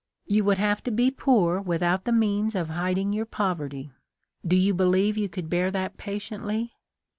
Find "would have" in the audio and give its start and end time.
0.45-0.81